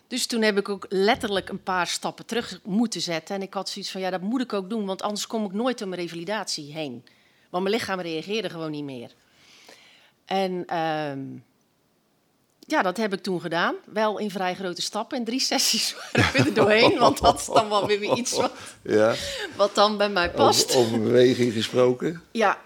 [0.07, 3.35] Dus toen heb ik ook letterlijk een paar stappen terug moeten zetten.
[3.35, 5.51] En ik had zoiets van, ja, dat moet ik ook doen, want anders kom ik
[5.53, 7.05] nooit door mijn revalidatie heen.
[7.49, 9.11] Want mijn lichaam reageerde gewoon niet meer.
[10.25, 11.43] En um,
[12.67, 13.75] ja, dat heb ik toen gedaan.
[13.85, 15.17] Wel in vrij grote stappen.
[15.17, 16.97] En drie sessies waren we er doorheen.
[16.97, 19.15] Want dat is dan wel weer iets wat, ja.
[19.55, 20.75] wat dan bij mij past.
[20.75, 22.21] Over, over beweging gesproken.
[22.31, 22.57] Ja,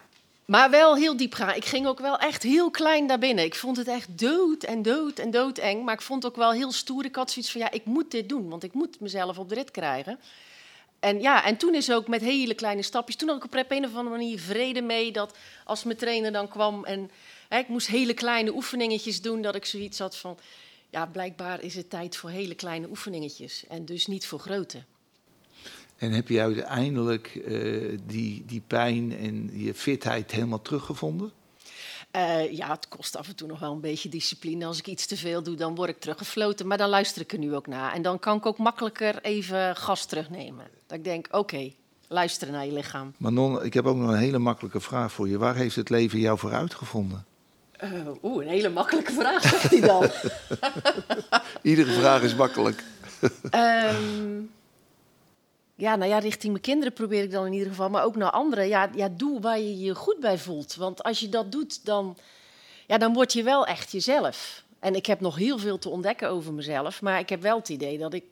[0.46, 1.56] maar wel heel diep gaan.
[1.56, 3.46] Ik ging ook wel echt heel klein daar binnen.
[3.46, 5.86] Ik vond het echt dood en dood en doodeng.
[5.86, 7.06] Maar ik vond het ook wel heel stoer.
[7.06, 8.50] Ik had zoiets van, ja, ik moet dit doen.
[8.50, 10.20] Want ik moet mezelf op de rit krijgen.
[11.00, 13.16] En ja, en toen is ook met hele kleine stapjes.
[13.16, 16.48] Toen had ik op een of andere manier vrede mee dat als mijn trainer dan
[16.48, 17.12] kwam en
[17.50, 20.38] hè, ik moest hele kleine oefeningetjes doen, dat ik zoiets had van,
[20.90, 24.84] ja, blijkbaar is het tijd voor hele kleine oefeningetjes en dus niet voor grote.
[25.98, 31.32] En heb je uiteindelijk uh, die, die pijn en je fitheid helemaal teruggevonden?
[32.16, 34.66] Uh, ja, het kost af en toe nog wel een beetje discipline.
[34.66, 36.68] Als ik iets te veel doe, dan word ik teruggefloten.
[36.68, 37.94] Maar dan luister ik er nu ook naar.
[37.94, 40.68] En dan kan ik ook makkelijker even gas terugnemen.
[40.88, 41.72] Dat ik denk, oké,
[42.08, 43.14] luisteren naar je lichaam.
[43.18, 45.38] Manon, ik heb ook nog een hele makkelijke vraag voor je.
[45.38, 47.26] Waar heeft het leven jou voor uitgevonden?
[47.84, 50.10] Uh, Oeh, een hele makkelijke vraag, zegt hij dan.
[51.62, 52.84] Iedere vraag is makkelijk.
[53.52, 54.52] um,
[55.76, 57.90] ja, nou ja, richting mijn kinderen probeer ik dan in ieder geval.
[57.90, 58.68] Maar ook naar anderen.
[58.68, 60.76] Ja, ja, doe waar je je goed bij voelt.
[60.76, 62.18] Want als je dat doet, dan,
[62.88, 64.64] ja, dan word je wel echt jezelf.
[64.80, 67.02] En ik heb nog heel veel te ontdekken over mezelf.
[67.02, 68.24] Maar ik heb wel het idee dat ik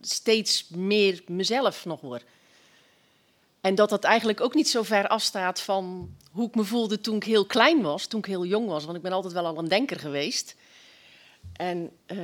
[0.00, 2.24] steeds meer mezelf nog word.
[3.60, 7.16] En dat dat eigenlijk ook niet zo ver afstaat van hoe ik me voelde toen
[7.16, 8.84] ik heel klein was, toen ik heel jong was.
[8.84, 10.56] Want ik ben altijd wel al een denker geweest.
[11.52, 12.18] En uh,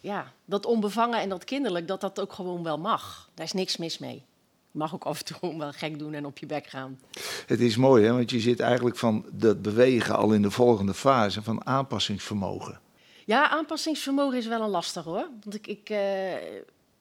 [0.00, 3.30] ja, dat onbevangen en dat kinderlijk, dat dat ook gewoon wel mag.
[3.34, 4.24] Daar is niks mis mee.
[4.70, 7.00] Je mag ook af en toe wel gek doen en op je bek gaan.
[7.46, 8.12] Het is mooi, hè?
[8.12, 12.80] want je zit eigenlijk van dat bewegen al in de volgende fase van aanpassingsvermogen.
[13.24, 15.28] Ja, aanpassingsvermogen is wel een lastig hoor.
[15.42, 15.98] Want ik, ik, uh,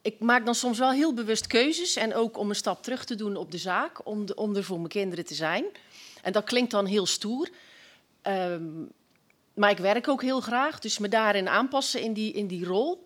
[0.02, 1.96] ik maak dan soms wel heel bewust keuzes.
[1.96, 4.90] En ook om een stap terug te doen op de zaak, om, er voor mijn
[4.90, 5.66] kinderen te zijn.
[6.22, 7.50] En dat klinkt dan heel stoer.
[8.28, 8.92] Um,
[9.54, 13.04] maar ik werk ook heel graag, dus me daarin aanpassen in die, in die rol.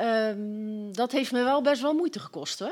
[0.00, 2.58] Um, dat heeft me wel best wel moeite gekost.
[2.58, 2.70] Hè?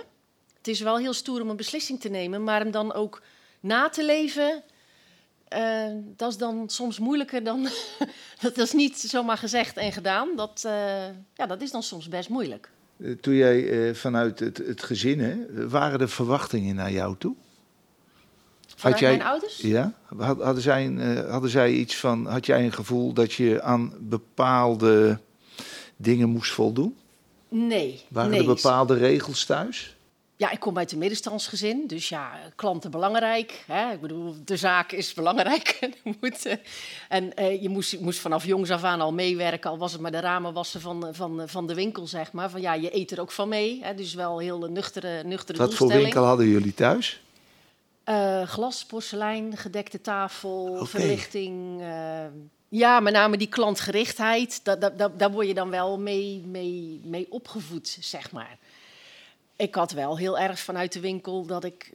[0.56, 3.22] Het is wel heel stoer om een beslissing te nemen, maar hem dan ook
[3.60, 4.62] na te leven.
[5.52, 7.68] Uh, dat is dan soms moeilijker dan.
[8.42, 10.36] dat is niet zomaar gezegd en gedaan.
[10.36, 12.70] Dat, uh, ja, dat is dan soms best moeilijk.
[12.98, 17.34] Eh, toen jij vanuit het, het gezin, hè, waren er verwachtingen naar jou toe?
[18.80, 19.56] Had jij, mijn ouders?
[19.56, 19.92] Ja.
[20.16, 22.26] Hadden zij, uh, hadden zij iets van.
[22.26, 25.20] Had jij een gevoel dat je aan bepaalde
[25.96, 26.96] dingen moest voldoen?
[27.48, 28.02] Nee.
[28.08, 28.40] Waren nee.
[28.40, 29.96] er bepaalde regels thuis?
[30.38, 33.64] Ja, ik kom uit een middenstandsgezin, dus ja, klanten belangrijk.
[33.66, 33.92] Hè?
[33.92, 35.78] Ik bedoel, de zaak is belangrijk.
[37.08, 40.10] en uh, je moest, moest, vanaf jongs af aan al meewerken, al was het maar
[40.10, 42.50] de ramen wassen van, van, van de winkel, zeg maar.
[42.50, 43.80] Van ja, je eet er ook van mee.
[43.82, 43.94] Hè?
[43.94, 47.20] Dus wel heel nuchtere, nuchtere Wat voor winkel hadden jullie thuis?
[48.08, 50.86] Uh, glas, porselein, gedekte tafel, okay.
[50.86, 51.80] verlichting.
[51.80, 52.24] Uh,
[52.68, 57.00] ja, met name die klantgerichtheid, dat, dat, dat, daar word je dan wel mee, mee,
[57.04, 58.58] mee opgevoed, zeg maar.
[59.58, 61.92] Ik had wel heel erg vanuit de winkel dat ik.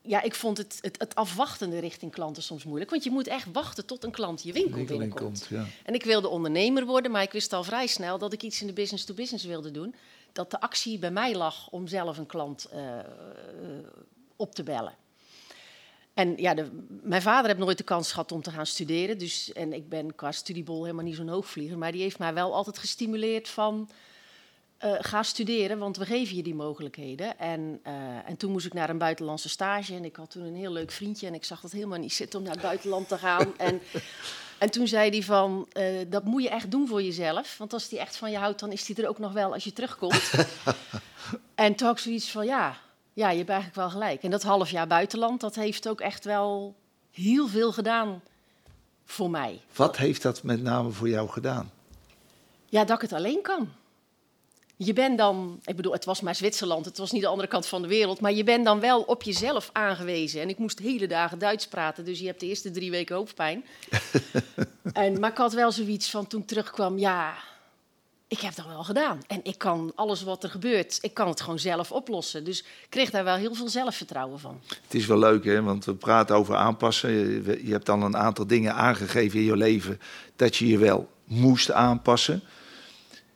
[0.00, 2.90] Ja, ik vond het, het, het afwachtende richting klanten soms moeilijk.
[2.90, 5.46] Want je moet echt wachten tot een klant je winkel, winkel binnenkomt.
[5.50, 5.66] Ja.
[5.84, 8.66] En ik wilde ondernemer worden, maar ik wist al vrij snel dat ik iets in
[8.66, 9.94] de business-to-business wilde doen.
[10.32, 12.80] Dat de actie bij mij lag om zelf een klant uh,
[14.36, 14.94] op te bellen.
[16.14, 16.68] En ja, de,
[17.02, 19.18] mijn vader heeft nooit de kans gehad om te gaan studeren.
[19.18, 21.78] Dus, en ik ben qua studiebol helemaal niet zo'n hoogvlieger.
[21.78, 23.90] Maar die heeft mij wel altijd gestimuleerd van...
[24.84, 27.38] Uh, ga studeren, want we geven je die mogelijkheden.
[27.38, 27.92] En, uh,
[28.28, 29.94] en toen moest ik naar een buitenlandse stage.
[29.94, 31.26] En ik had toen een heel leuk vriendje.
[31.26, 33.56] En ik zag dat helemaal niet zitten om naar het buitenland te gaan.
[33.58, 33.80] en,
[34.58, 37.58] en toen zei hij van, uh, dat moet je echt doen voor jezelf.
[37.58, 39.64] Want als die echt van je houdt, dan is hij er ook nog wel als
[39.64, 40.32] je terugkomt.
[41.54, 42.76] en toen had ik zoiets van, ja,
[43.12, 44.22] ja, je hebt eigenlijk wel gelijk.
[44.22, 46.74] En dat half jaar buitenland, dat heeft ook echt wel
[47.10, 48.22] heel veel gedaan
[49.04, 49.60] voor mij.
[49.74, 51.70] Wat heeft dat met name voor jou gedaan?
[52.66, 53.68] Ja, dat ik het alleen kan.
[54.78, 57.66] Je bent dan, ik bedoel, het was maar Zwitserland, het was niet de andere kant
[57.66, 60.40] van de wereld, maar je bent dan wel op jezelf aangewezen.
[60.40, 63.64] En ik moest hele dagen Duits praten, dus je hebt de eerste drie weken hoofdpijn.
[64.92, 67.34] en, maar ik had wel zoiets van toen ik terugkwam, ja,
[68.28, 69.20] ik heb dat wel gedaan.
[69.26, 72.44] En ik kan alles wat er gebeurt, ik kan het gewoon zelf oplossen.
[72.44, 74.60] Dus ik kreeg daar wel heel veel zelfvertrouwen van.
[74.82, 75.62] Het is wel leuk, hè?
[75.62, 77.10] want we praten over aanpassen.
[77.64, 80.00] Je, hebt dan een aantal dingen aangegeven in je leven
[80.36, 82.42] dat je je wel moest aanpassen.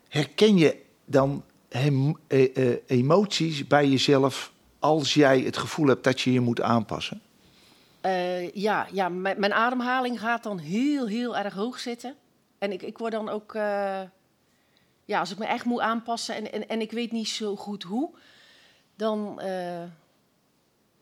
[0.08, 6.20] Herken je dan hem, eh, eh, emoties bij jezelf als jij het gevoel hebt dat
[6.20, 7.20] je je moet aanpassen?
[8.06, 12.14] Uh, ja, ja mijn ademhaling gaat dan heel, heel erg hoog zitten.
[12.58, 13.52] En ik, ik word dan ook
[15.04, 17.82] ja, als ik me echt moet aanpassen en, en, en ik weet niet zo goed
[17.82, 18.10] hoe,
[18.94, 19.40] dan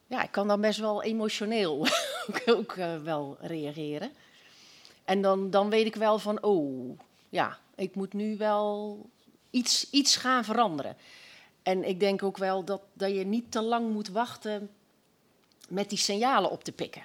[0.07, 1.87] ja, ik kan dan best wel emotioneel
[2.47, 4.11] ook, wel reageren.
[5.05, 8.99] En dan, dan weet ik wel van, oh, ja, ik moet nu wel
[9.51, 10.97] iets, iets gaan veranderen.
[11.63, 14.71] En ik denk ook wel dat, dat je niet te lang moet wachten
[15.69, 17.03] met die signalen op te pikken.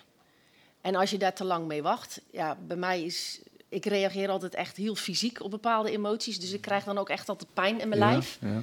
[0.81, 4.55] En als je daar te lang mee wacht, ja, bij mij is ik reageer altijd
[4.55, 6.39] echt heel fysiek op bepaalde emoties.
[6.39, 8.37] Dus ik krijg dan ook echt altijd pijn in mijn ja, lijf.
[8.41, 8.61] Ja.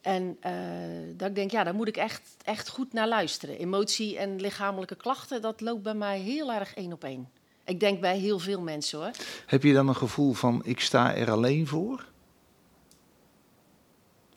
[0.00, 3.58] En uh, dat ik denk, ja, daar moet ik echt, echt goed naar luisteren.
[3.58, 7.28] Emotie en lichamelijke klachten, dat loopt bij mij heel erg één op één.
[7.64, 9.10] Ik denk bij heel veel mensen hoor.
[9.46, 12.04] Heb je dan een gevoel van, ik sta er alleen voor?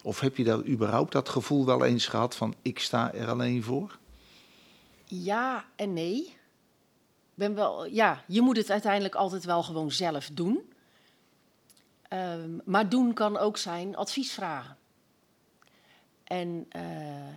[0.04, 3.64] Of heb je daar überhaupt dat gevoel wel eens gehad van, ik sta er alleen
[3.64, 4.00] voor?
[5.06, 6.40] Ja en nee
[7.42, 10.74] ben wel, ja, je moet het uiteindelijk altijd wel gewoon zelf doen.
[12.10, 14.78] Um, maar doen kan ook zijn advies vragen.
[16.24, 16.82] En, uh,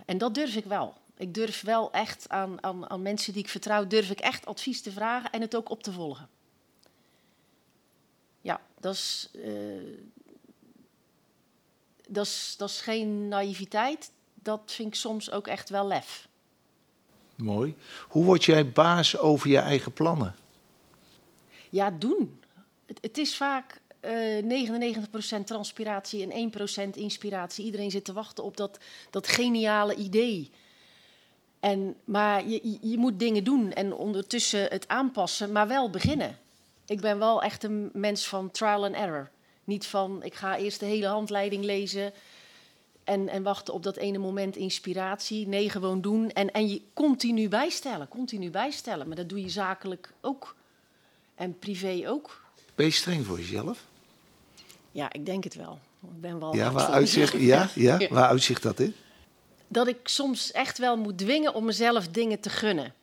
[0.05, 0.93] en dat durf ik wel.
[1.17, 4.81] Ik durf wel echt aan, aan, aan mensen die ik vertrouw, durf ik echt advies
[4.81, 6.29] te vragen en het ook op te volgen.
[8.41, 9.97] Ja, dat is, uh,
[12.07, 14.11] dat is, dat is geen naïviteit.
[14.33, 16.27] Dat vind ik soms ook echt wel lef.
[17.35, 17.75] Mooi.
[18.07, 20.35] Hoe word jij baas over je eigen plannen?
[21.69, 22.39] Ja, doen.
[22.85, 23.81] Het, het is vaak.
[23.99, 24.43] eh
[25.39, 26.51] 99% transpiratie en
[26.87, 27.65] 1% inspiratie.
[27.65, 28.77] Iedereen zit te wachten op dat,
[29.09, 30.51] dat geniale idee.
[31.59, 36.37] En, maar je- je moet dingen doen en ondertussen het aanpassen, maar wel beginnen.
[36.85, 39.29] Ik ben wel echt een mens van trial and error.
[39.65, 42.13] Niet van, ik ga eerst de hele handleiding lezen
[43.03, 45.47] en, en wachten op dat ene moment inspiratie.
[45.47, 46.31] Nee, gewoon doen.
[46.31, 49.07] En, en je continu bijstellen, continu bijstellen.
[49.07, 50.55] Maar dat doe je zakelijk ook.
[51.35, 52.43] En privé ook.
[52.75, 53.85] Ben je streng voor jezelf?
[54.91, 55.79] Ja, ik denk het wel.
[56.01, 58.95] Ik ben wel Ja, waar uitzicht, ja, ja, waar uitzicht dat in?
[59.67, 62.93] dat ik soms echt wel moet dwingen om mezelf dingen te gunnen.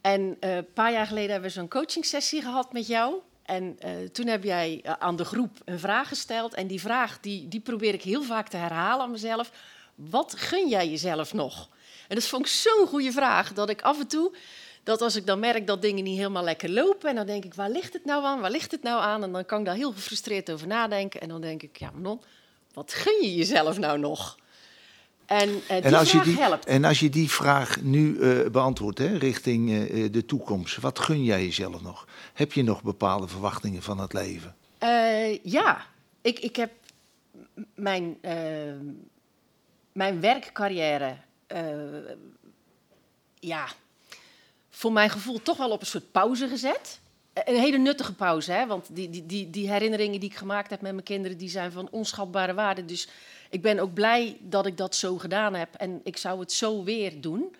[0.00, 3.14] En eh, een paar jaar geleden hebben we zo'n coachingsessie gehad met jou.
[3.52, 6.54] En eh, toen heb jij eh, aan de groep een vraag gesteld.
[6.54, 9.50] En die vraag die, die probeer ik heel vaak te herhalen aan mezelf.
[9.94, 11.68] Wat gun jij jezelf nog?
[12.08, 13.52] En dat vond ik zo'n goede vraag.
[13.52, 14.34] Dat ik af en toe,
[14.82, 17.08] dat als ik dan merk dat dingen niet helemaal lekker lopen.
[17.08, 18.40] En dan denk ik, waar ligt het nou aan?
[18.40, 19.22] Waar ligt het nou aan?
[19.22, 21.20] En dan kan ik daar heel gefrustreerd over nadenken.
[21.20, 22.20] En dan denk ik, ja Manon,
[22.72, 24.38] wat gun je jezelf nou nog?
[25.26, 26.66] En, eh, die En als, je die, helpt.
[26.66, 31.24] en als je die vraag nu eh, beantwoordt, hè, richting eh, de toekomst, wat gun
[31.24, 32.06] jij jezelf nog?
[32.32, 34.54] Heb je nog bepaalde verwachtingen van het leven?
[35.42, 35.86] Ja,
[36.20, 36.70] ik, ik heb
[37.74, 38.16] mijn,
[39.92, 41.16] mijn werkcarrière,
[43.38, 43.68] ja,
[44.70, 47.00] voor mijn gevoel toch wel op een soort pauze gezet.
[47.32, 48.66] Een hele nuttige pauze, hè?
[48.66, 51.72] want die, die, die, die herinneringen die ik gemaakt heb met mijn kinderen, die zijn
[51.72, 52.84] van onschatbare waarde.
[52.84, 53.08] Dus
[53.52, 56.84] ik ben ook blij dat ik dat zo gedaan heb en ik zou het zo
[56.84, 57.54] weer doen.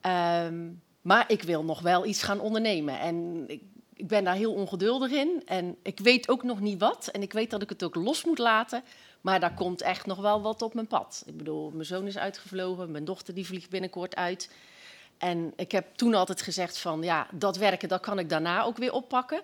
[0.00, 0.68] Ehm,
[1.00, 2.98] maar ik wil nog wel iets gaan ondernemen.
[2.98, 3.62] En ik,
[3.94, 5.42] ik ben daar heel ongeduldig in.
[5.44, 7.08] En ik weet ook nog niet wat.
[7.12, 8.82] En ik weet dat ik het ook los moet laten.
[9.20, 11.22] Maar daar komt echt nog wel wat op mijn pad.
[11.26, 12.90] Ik bedoel, mijn zoon is uitgevlogen.
[12.90, 14.50] Mijn dochter die vliegt binnenkort uit.
[15.18, 17.02] En ik heb toen altijd gezegd van...
[17.02, 19.40] ja, dat werken, dat kan ik daarna ook weer oppakken.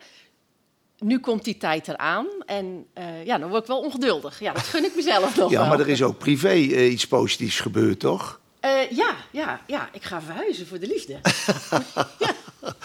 [0.98, 2.26] Nu komt die tijd eraan.
[2.46, 4.40] En eh, ja, dan word ik wel ongeduldig.
[4.40, 5.68] Ja, dat gun ik mezelf nog Ja, wel.
[5.68, 8.40] maar er is ook privé eh, iets positiefs gebeurd, toch?
[8.60, 11.12] Eh, ja, ja, ja, ik ga verhuizen voor de liefde.
[12.18, 12.36] ja,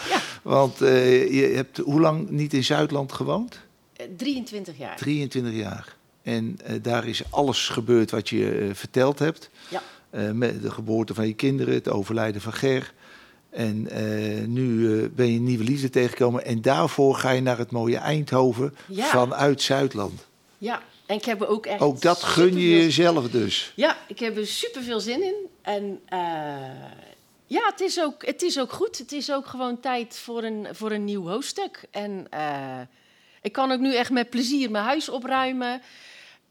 [0.08, 0.20] ja.
[0.42, 3.58] Want je hebt hoe lang niet in Zuidland gewoond?
[3.96, 4.96] Eh, 23 jaar.
[4.96, 5.96] 23 jaar.
[6.22, 9.50] En daar is alles gebeurd wat je verteld hebt.
[9.68, 9.82] Ja.
[10.32, 12.92] Met de geboorte van je kinderen, het overlijden van Ger.
[13.52, 16.44] En eh, nu eh, ben je nieuwe liefde tegengekomen.
[16.44, 19.04] En daarvoor ga je naar het mooie Eindhoven Ja.
[19.06, 20.26] vanuit Zuidland.
[20.58, 21.80] Ja, en ik heb er ook echt.
[21.80, 23.72] Ook dat gun je jezelf dus.
[23.76, 25.34] Ja, ik heb er super veel zin in.
[25.62, 26.18] En eh,
[27.46, 28.98] ja, het is, ook, het is ook goed.
[28.98, 31.84] Het is ook gewoon tijd voor een, voor een nieuw hoofdstuk.
[31.90, 32.26] En
[33.42, 35.82] ik kan ook nu echt met plezier mijn huis opruimen.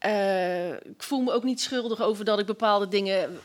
[0.02, 3.40] Eh, ik voel me ook niet schuldig over dat ik bepaalde dingen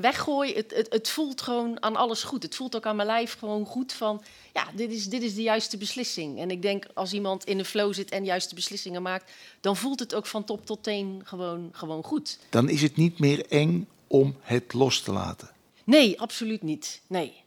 [0.00, 0.54] weggooi.
[0.54, 2.42] Het, het, het voelt gewoon aan alles goed.
[2.42, 4.22] Het voelt ook aan mijn lijf gewoon goed van...
[4.52, 6.38] ja, dit is, dit is de juiste beslissing.
[6.38, 9.32] En ik denk als iemand in de flow zit en juiste beslissingen maakt...
[9.60, 12.38] dan voelt het ook van top tot teen gewoon, gewoon goed.
[12.48, 15.50] Dan is het niet meer eng om het los te laten.
[15.84, 17.00] Nee, absoluut niet.
[17.06, 17.42] Nee.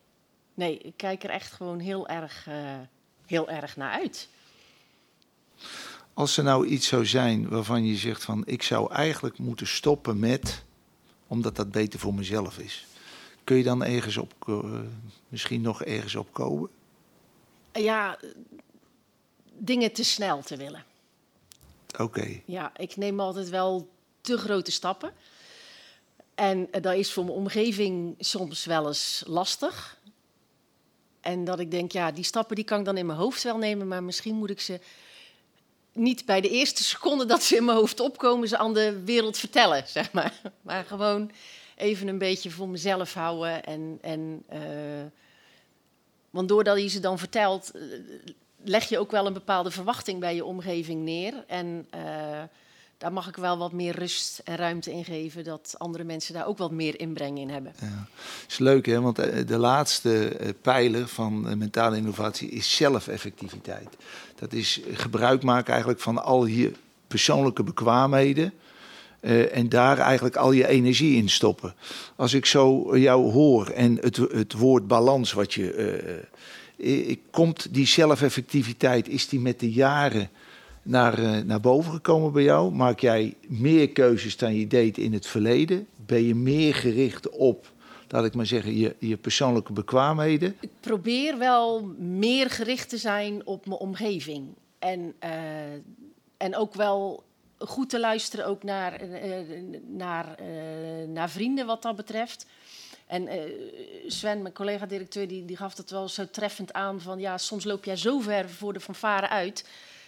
[0.54, 2.80] Nee, ik kijk er echt gewoon heel erg, eh,
[3.26, 4.28] heel erg naar uit.
[6.16, 10.20] Als er nou iets zou zijn waarvan je zegt van ik zou eigenlijk moeten stoppen
[10.20, 10.64] met,
[11.28, 12.86] omdat dat beter voor mezelf is.
[13.44, 14.80] Kun je dan ergens op, eh,
[15.28, 16.70] misschien nog ergens op komen?
[17.74, 18.20] Ja,
[19.58, 20.84] dingen te snel te willen.
[21.98, 22.42] Oké.
[22.46, 23.90] Ja, ik neem altijd wel
[24.22, 25.12] te grote stappen.
[26.36, 30.00] En eh, dat is voor mijn omgeving soms wel eens lastig.
[31.22, 33.58] En dat ik denk, ja, die stappen die kan ik dan in mijn hoofd wel
[33.58, 34.80] nemen, maar misschien moet ik ze
[35.96, 39.38] niet bij de eerste seconde dat ze in mijn hoofd opkomen, ze aan de wereld
[39.38, 40.34] vertellen, zeg maar.
[40.62, 41.32] Maar gewoon
[41.76, 43.64] even een beetje voor mezelf houden.
[43.64, 44.60] En, en, eh,
[46.30, 47.82] want doordat je ze dan vertelt, eh,
[48.64, 51.44] leg je ook wel een bepaalde verwachting bij je omgeving neer.
[51.48, 52.44] En eh,
[53.06, 56.48] daar mag ik wel wat meer rust en ruimte in geven, dat andere mensen daar
[56.48, 57.74] ook wat meer inbreng in hebben.
[57.82, 58.08] Ja.
[58.48, 63.88] is leuk hè, want eh, de laatste eh, pijler van eh, mentale innovatie is zelfeffectiviteit.
[64.36, 66.72] Dat is gebruik maken eigenlijk van al je
[67.08, 68.54] persoonlijke bekwaamheden.
[69.52, 71.76] en daar eigenlijk al je energie in stoppen.
[72.16, 76.24] Als ik zo jou hoor en het, het woord balans wat je.
[77.32, 80.30] komt die zelfeffectiviteit, is die met de jaren
[80.86, 82.72] naar, eh, naar boven gekomen bij jou?
[82.72, 85.88] Maak jij meer keuzes dan je deed in het verleden?
[86.06, 87.72] Ben je meer gericht op,
[88.10, 90.56] laat ik maar zeggen, je, je persoonlijke bekwaamheden?
[90.60, 94.48] Ik probeer wel meer gericht te zijn op mijn omgeving.
[94.80, 95.30] En, eh,
[96.38, 97.24] en ook wel
[97.58, 99.32] goed te luisteren ook naar, eh,
[99.88, 100.36] naar,
[101.08, 102.46] naar vrienden wat dat betreft.
[103.08, 103.30] En
[104.08, 107.20] Sven, mijn collega-directeur, die, die gaf dat wel zo treffend aan van...
[107.20, 109.66] ja, soms loop jij zo ver voor de fanfare uit...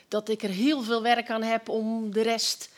[0.07, 2.69] dat ik er heel veel werk aan heb om de rest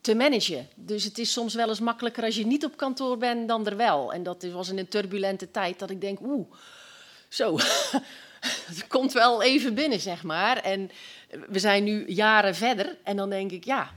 [0.00, 0.68] te managen.
[0.74, 3.76] Dus het is soms wel eens makkelijker als je niet op kantoor bent dan er
[3.76, 4.12] wel.
[4.12, 6.46] En dat was in een turbulente tijd dat ik denk, oeh,
[7.28, 7.58] zo,
[8.70, 10.56] het komt wel even binnen, zeg maar.
[10.56, 10.90] En
[11.48, 13.90] we zijn nu jaren verder en dan denk ik, ja,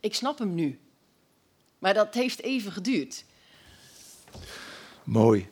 [0.00, 0.78] ik snap hem nu.
[1.78, 3.24] Maar dat heeft even geduurd.
[5.04, 5.48] Mooi.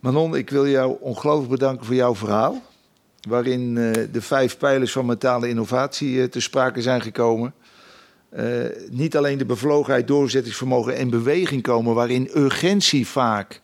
[0.00, 2.62] Manon, ik wil jou ongelooflijk bedanken voor jouw verhaal.
[3.24, 7.54] Waarin uh, de vijf pijlers van mentale innovatie uh, te sprake zijn gekomen.
[8.36, 13.60] Uh, niet alleen de bevlogenheid, doorzettingsvermogen en beweging komen, waarin urgentie vaak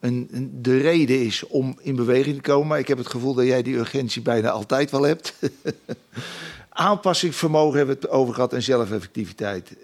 [0.00, 2.66] een, een, de reden is om in beweging te komen.
[2.68, 5.34] Maar ik heb het gevoel dat jij die urgentie bijna altijd wel hebt.
[6.68, 9.76] Aanpassingsvermogen hebben we het over gehad en zelfeffectiviteit.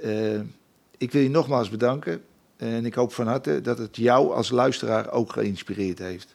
[0.98, 2.22] ik wil je nogmaals bedanken.
[2.58, 6.34] En ik hoop van harte dat het jou als luisteraar ook geïnspireerd heeft.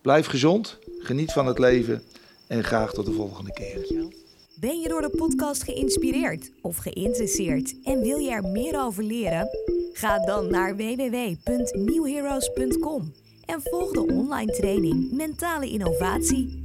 [0.00, 2.02] Blijf gezond, geniet van het leven
[2.46, 4.04] en graag tot de volgende keer.
[4.60, 9.48] Ben je door de podcast geïnspireerd of geïnteresseerd en wil je er meer over leren?
[9.92, 13.12] Ga dan naar www.newheroes.com
[13.44, 16.64] en volg de online training Mentale Innovatie.